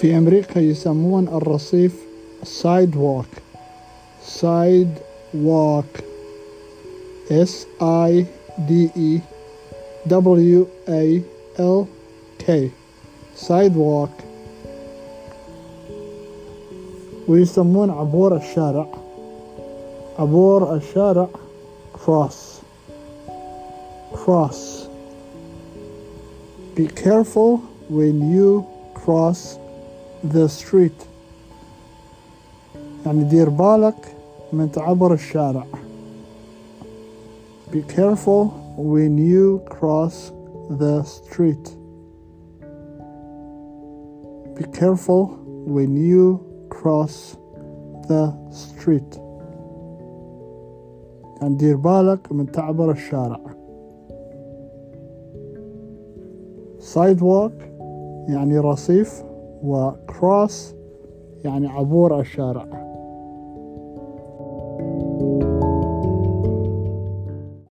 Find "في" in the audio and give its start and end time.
0.00-0.18